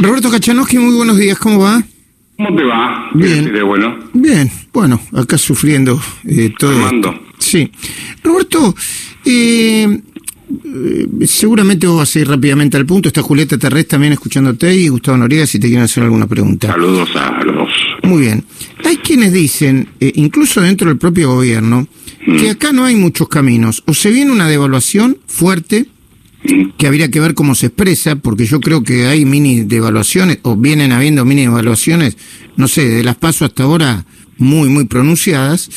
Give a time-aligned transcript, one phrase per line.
[0.00, 1.82] Roberto Kachanowski, muy buenos días, ¿cómo va?
[2.36, 3.10] ¿Cómo te va?
[3.12, 3.52] Bien.
[3.52, 3.98] ¿De bueno?
[4.14, 6.72] Bien, bueno, acá sufriendo eh, todo.
[6.72, 7.10] Armando.
[7.10, 7.24] esto.
[7.38, 7.70] Sí.
[8.24, 8.74] Roberto,
[9.26, 10.00] eh,
[10.64, 13.08] eh, seguramente vos vas a ir rápidamente al punto.
[13.08, 16.68] Está Julieta Terrés también escuchándote y Gustavo Noriega si te quieren hacer alguna pregunta.
[16.68, 17.70] Saludos a los dos.
[18.02, 18.44] Muy bien.
[18.84, 21.86] Hay quienes dicen, eh, incluso dentro del propio gobierno,
[22.24, 23.82] que acá no hay muchos caminos.
[23.86, 25.86] O se viene una devaluación fuerte,
[26.78, 30.56] que habría que ver cómo se expresa, porque yo creo que hay mini devaluaciones, o
[30.56, 32.16] vienen habiendo mini devaluaciones,
[32.56, 34.04] no sé, de las paso hasta ahora
[34.38, 35.68] muy, muy pronunciadas,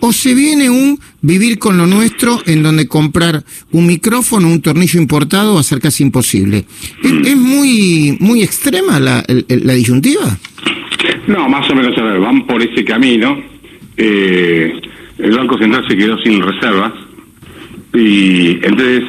[0.00, 5.00] o se viene un vivir con lo nuestro en donde comprar un micrófono, un tornillo
[5.00, 6.64] importado va a ser casi imposible.
[7.24, 10.36] ¿Es, muy, muy extrema la, el- la disyuntiva?
[11.28, 13.40] No, más o menos, a ver, van por ese camino.
[13.96, 14.72] Eh,
[15.18, 16.92] el Banco Central se quedó sin reservas
[17.94, 19.02] y entonces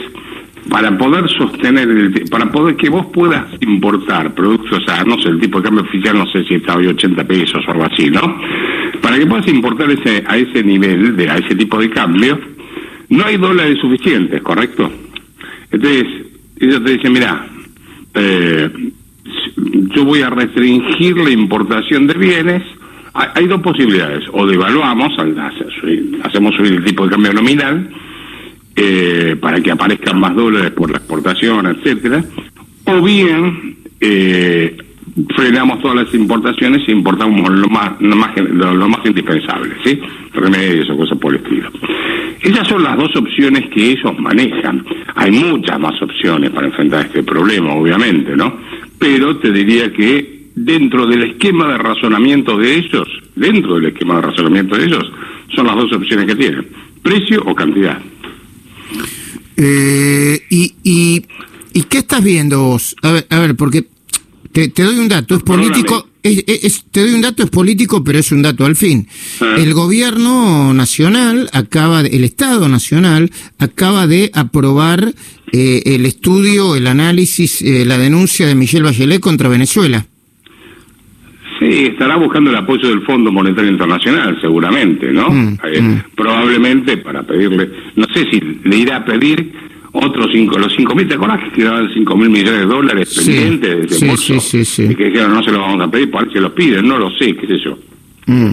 [0.71, 5.39] para poder sostener, el, para poder que vos puedas importar productos, sea, no sé, el
[5.41, 8.21] tipo de cambio oficial no sé si está hoy 80 pesos o algo así, ¿no?
[9.01, 12.39] Para que puedas importar ese, a ese nivel, de, a ese tipo de cambio,
[13.09, 14.89] no hay dólares suficientes, ¿correcto?
[15.71, 16.05] Entonces,
[16.57, 17.45] ellos te dicen, mira,
[18.13, 18.69] eh,
[19.93, 22.63] yo voy a restringir la importación de bienes.
[23.13, 25.11] Hay, hay dos posibilidades, o devaluamos,
[26.23, 27.89] hacemos subir el tipo de cambio nominal,
[28.83, 32.23] eh, para que aparezcan más dólares por la exportación, etcétera,
[32.85, 34.75] o bien eh,
[35.35, 39.99] frenamos todas las importaciones e importamos lo más, lo más, lo, lo más indispensable, ¿sí?
[40.33, 41.69] Remedios o cosas por el estilo.
[42.41, 44.83] Esas son las dos opciones que ellos manejan.
[45.13, 48.57] Hay muchas más opciones para enfrentar este problema, obviamente, ¿no?
[48.97, 54.21] Pero te diría que dentro del esquema de razonamiento de ellos, dentro del esquema de
[54.23, 55.11] razonamiento de ellos,
[55.55, 56.65] son las dos opciones que tienen,
[57.03, 57.99] precio o cantidad.
[59.63, 61.25] Eh, y, y,
[61.73, 62.95] ¿Y qué estás viendo vos?
[63.03, 63.85] A ver, a ver porque
[64.51, 67.49] te, te doy un dato, es político, es, es- es- te doy un dato, es
[67.49, 69.07] político, pero es un dato al fin.
[69.39, 69.55] Ah.
[69.57, 75.13] El gobierno nacional acaba, de- el Estado nacional acaba de aprobar
[75.53, 80.07] eh, el estudio, el análisis, eh, la denuncia de Michelle Bachelet contra Venezuela.
[81.61, 85.29] Sí, estará buscando el apoyo del Fondo Monetario Internacional, seguramente, ¿no?
[85.29, 86.01] Mm, Eh, mm.
[86.15, 89.51] Probablemente para pedirle, no sé si le irá a pedir
[89.91, 93.29] otros cinco, los cinco mil, ¿te acordás que quedaban cinco mil millones de dólares Sí,
[93.31, 94.83] pendientes de sí, sí, sí, sí.
[94.89, 96.97] Y que dijeron, no se los vamos a pedir, por ahí se los piden, no
[96.97, 97.77] lo sé, qué sé yo.
[98.25, 98.51] Mm,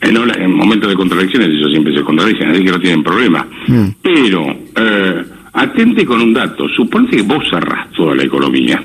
[0.00, 3.46] En, momentos de contradicciones ellos siempre se contradicen, así que no tienen problema.
[4.00, 4.46] Pero,
[4.76, 8.82] eh, atente con un dato, suponte que vos cerrás toda la economía.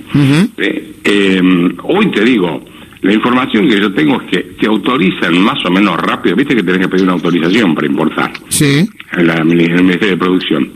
[0.58, 2.66] Eh, hoy te digo,
[3.02, 6.64] la información que yo tengo es que te autorizan más o menos rápido, viste que
[6.64, 10.70] tenés que pedir una autorización para importar sí, en, la- en el Ministerio de Producción.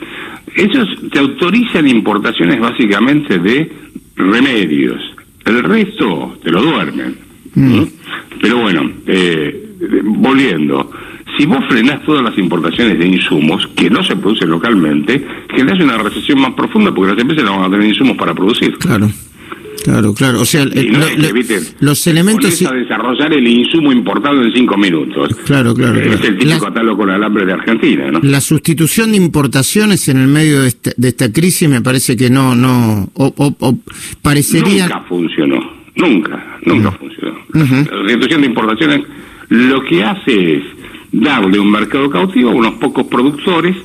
[0.56, 3.72] Ellos te autorizan importaciones básicamente de
[4.16, 5.02] remedios,
[5.46, 7.16] el resto te lo duermen.
[7.54, 7.80] Mm.
[7.80, 7.88] ¿Mm?
[8.42, 10.92] Pero bueno, eh, eh, volviendo,
[11.38, 15.98] si vos frenás todas las importaciones de insumos que no se producen localmente, generás una
[15.98, 18.78] recesión más profunda porque las empresas no van a tener insumos para producir.
[18.78, 19.10] claro.
[19.86, 20.42] Claro, claro.
[20.42, 22.44] O sea, el- lo- viste, los elementos...
[22.56, 25.30] ponés a desarrollar el insumo importado en cinco minutos.
[25.46, 26.28] Claro, claro, Es claro.
[26.28, 28.20] el típico atarlo con alambre de Argentina, ¿no?
[28.24, 32.32] La sustitución de importaciones en el medio de esta, de esta crisis me parece que
[32.32, 33.78] no, no, o, o- o
[34.24, 34.88] parecería...
[34.88, 37.36] Nunca funcionó, nunca, nunca funcionó.
[37.54, 39.02] La restitución de importaciones
[39.50, 40.64] lo que hace es
[41.12, 43.76] darle un mercado cautivo a unos pocos productores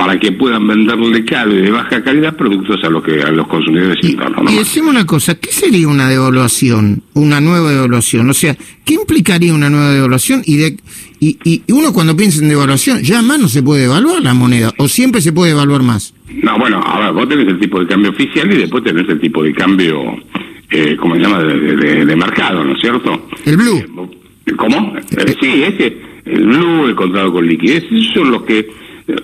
[0.00, 3.46] para que puedan venderle caro y de baja calidad productos a los que a los
[3.46, 4.44] consumidores internos.
[4.44, 4.50] ¿no?
[4.50, 7.02] Y decimos una cosa, ¿qué sería una devaluación?
[7.12, 8.30] Una nueva devaluación.
[8.30, 8.56] O sea,
[8.86, 10.40] ¿qué implicaría una nueva devaluación?
[10.46, 10.76] Y, de,
[11.20, 14.72] y, y uno cuando piensa en devaluación, ya más no se puede devaluar la moneda,
[14.78, 16.14] o siempre se puede devaluar más.
[16.42, 19.20] No, bueno, a ver, vos tenés el tipo de cambio oficial y después tenés el
[19.20, 20.00] tipo de cambio,
[20.70, 23.28] eh, ¿cómo se llama?, de, de- de mercado, ¿no es cierto?
[23.44, 24.08] El blue.
[24.46, 24.94] Eh, ¿Cómo?
[24.96, 25.94] Eh, sí, ese,
[26.24, 28.66] el blue, el contrato con liquidez, esos son los que...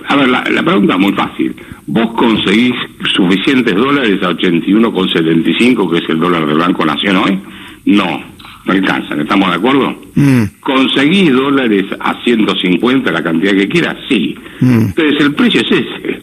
[0.09, 1.55] A ver, la, la pregunta es muy fácil.
[1.87, 2.75] ¿Vos conseguís
[3.15, 7.39] suficientes dólares a 81,75, que es el dólar del Banco Nación hoy?
[7.87, 8.21] No,
[8.65, 9.97] no alcanzan, ¿estamos de acuerdo?
[10.15, 13.97] Mm, ¿Conseguís dólares a 150, la cantidad que quieras?
[14.09, 14.37] Sí.
[14.61, 14.87] Mm.
[14.87, 16.23] Entonces el precio es ese.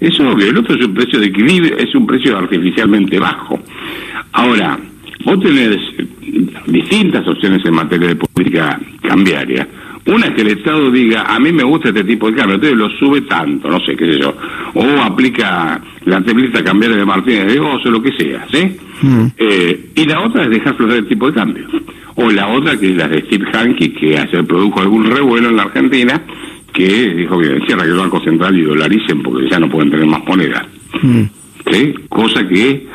[0.00, 3.58] Es obvio, el otro es un precio de equilibrio, es un precio artificialmente bajo.
[4.32, 4.78] Ahora,
[5.24, 5.76] vos tenés
[6.66, 9.66] distintas opciones en materia de política cambiaria.
[10.10, 12.76] Una es que el Estado diga, a mí me gusta este tipo de cambio, entonces
[12.78, 14.34] lo sube tanto, no sé, qué sé yo.
[14.74, 18.76] O aplica la templita cambiaria de Martínez de Oz o lo que sea, ¿sí?
[19.02, 19.26] Mm.
[19.36, 21.66] Eh, y la otra es dejar flotar el tipo de cambio.
[22.16, 25.56] O la otra que es la de Steve Hanke, que ayer produjo algún revuelo en
[25.56, 26.20] la Argentina,
[26.72, 30.06] que dijo que cierra que el Banco Central y dolaricen porque ya no pueden tener
[30.06, 30.66] más moneda.
[31.02, 31.22] mm.
[31.70, 31.94] ¿Sí?
[32.08, 32.86] Cosa que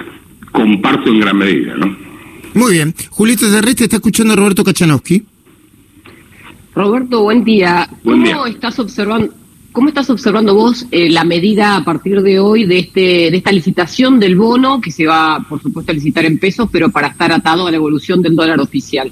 [0.52, 1.96] comparto en gran medida, ¿no?
[2.56, 2.94] Muy bien.
[3.10, 5.24] Julito Terrestre está escuchando a Roberto Kachanowski.
[6.76, 7.88] Roberto, buen día.
[8.04, 8.54] Buen ¿Cómo día.
[8.54, 9.34] estás observando?
[9.72, 13.02] ¿Cómo estás observando vos eh, la medida a partir de hoy de este
[13.32, 16.90] de esta licitación del bono que se va, por supuesto, a licitar en pesos, pero
[16.90, 19.10] para estar atado a la evolución del dólar oficial?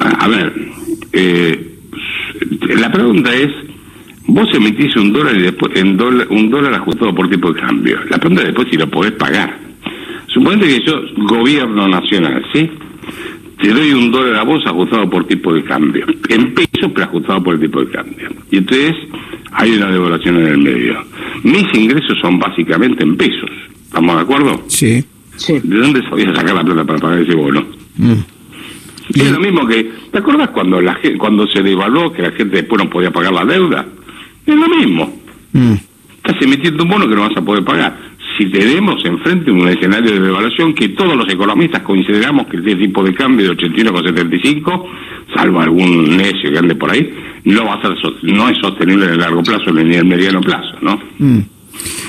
[0.00, 0.52] A ver,
[1.12, 1.78] eh,
[2.76, 3.50] la pregunta es,
[4.26, 7.98] vos emitís un dólar y después en dólar, un dólar ajustado por tipo de cambio.
[8.10, 9.56] La pregunta es después si lo podés pagar.
[10.28, 12.70] Suponete que yo, gobierno nacional, ¿sí?
[13.60, 16.06] Te doy un dólar a vos ajustado por tipo de cambio.
[16.28, 18.28] En pesos, pero ajustado por el tipo de cambio.
[18.50, 18.94] Y entonces
[19.52, 20.98] hay una devaluación en el medio.
[21.42, 23.50] Mis ingresos son básicamente en pesos.
[23.84, 24.62] ¿Estamos de acuerdo?
[24.68, 25.04] Sí.
[25.36, 25.60] Sí.
[25.62, 27.64] ¿De dónde sabía sacar la plata para pagar ese bono?
[27.96, 28.12] Mm.
[29.14, 32.82] Es lo mismo que, ¿te acuerdas cuando la cuando se devaluó que la gente después
[32.82, 33.86] no podía pagar la deuda?
[34.44, 35.20] Es lo mismo.
[35.52, 35.74] Mm.
[36.16, 37.96] Estás emitiendo un bono que no vas a poder pagar.
[38.36, 43.02] Si tenemos enfrente un escenario de devaluación que todos los economistas consideramos que este tipo
[43.02, 44.84] de cambio de 81,75,
[45.34, 47.10] salvo algún necio que ande por ahí,
[47.44, 47.92] no va a ser
[48.24, 51.00] no es sostenible en el largo plazo ni en el mediano plazo, ¿no?
[51.18, 51.38] Mm.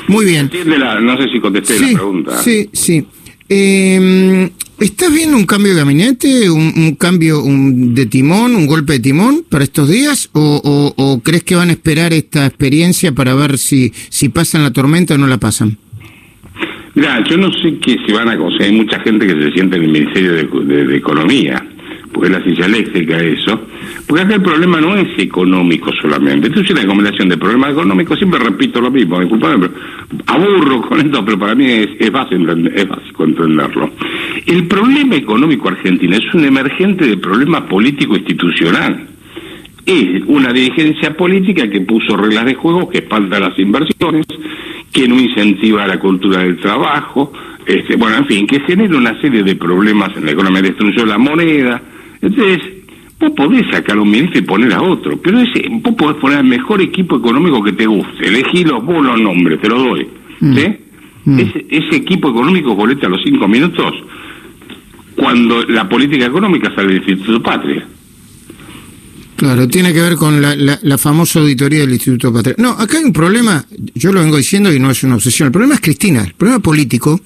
[0.09, 0.41] Muy bien.
[0.41, 2.37] ¿Entiende la- no sé si contesté Sí, la pregunta.
[2.43, 3.05] sí, sí.
[3.49, 8.93] Eh, ¿Estás viendo un cambio de gabinete, un, un cambio un- de timón, un golpe
[8.93, 10.29] de timón para estos días?
[10.33, 14.61] ¿O, o- o crees que van a esperar esta experiencia para ver si, si pasan
[14.63, 15.77] la tormenta o no la pasan?
[16.97, 19.77] Mira, yo no sé que si van a conseguir, hay mucha gente que se siente
[19.77, 21.63] en el Ministerio de, Economía,
[22.11, 23.67] porque es la silla eléctrica eso,
[24.07, 28.17] porque acá el problema no es económico solamente, esto es una combinación de problemas económicos,
[28.17, 29.73] siempre repito lo mismo, disculpame, pero
[30.25, 33.91] aburro con esto, pero para mí es, fácil es básico entenderlo.
[34.47, 39.05] El problema económico argentino es un emergente de problema político institucional.
[39.85, 44.25] Es una dirigencia política que puso reglas de juego que espanta las inversiones,
[44.91, 47.31] que no incentiva la cultura del trabajo,
[47.65, 51.17] este, bueno, en fin, que genera una serie de problemas en la economía, destruyó la
[51.17, 51.81] moneda.
[52.21, 52.59] Entonces,
[53.19, 56.37] vos podés sacar a un ministro y poner a otro, pero ese, vos podés poner
[56.37, 60.07] al mejor equipo económico que te guste, elegilo vos los nombres, te lo doy.
[60.39, 60.67] ¿sí?
[61.25, 61.39] Mm.
[61.39, 63.93] Ese, ese equipo económico volete a los cinco minutos
[65.17, 67.85] cuando la política económica sale del Instituto Patria.
[69.37, 72.55] Claro, tiene que ver con la, la- la famosa auditoría del Instituto Patria.
[72.57, 73.63] No, acá hay un problema,
[73.93, 75.45] yo lo vengo diciendo y no es una obsesión.
[75.47, 76.23] El problema es Cristina.
[76.23, 77.21] El problema político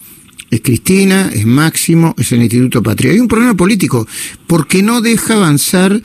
[0.49, 3.13] es Cristina, es Máximo, es el Instituto Patria.
[3.13, 4.05] Hay un problema político
[4.45, 6.01] porque no deja avanzar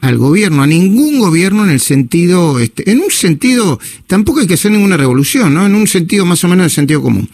[0.00, 4.54] al gobierno, a ningún gobierno en el sentido, este, en un sentido, tampoco hay que
[4.54, 5.66] hacer ninguna revolución, ¿no?
[5.66, 7.28] En un sentido más o menos de sentido común.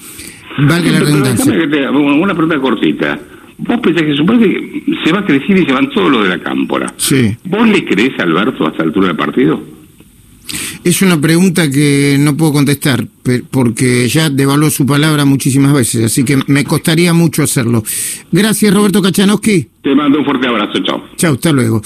[0.58, 1.44] Valga la redundancia.
[1.70, 3.20] te- una pregunta cortita.
[3.58, 6.28] Vos pensás que supone que se va a crecer y se van todos los de
[6.30, 6.92] la cámpora.
[6.96, 7.36] Sí.
[7.44, 9.76] ¿Vos le crees a Alberto a esta altura del partido?
[10.84, 13.06] Es una pregunta que no puedo contestar
[13.50, 17.82] porque ya devaluó su palabra muchísimas veces, así que me costaría mucho hacerlo.
[18.30, 19.66] Gracias, Roberto Kachanowski.
[19.82, 21.02] Te mando un fuerte abrazo, chao.
[21.16, 21.82] Chao, hasta luego.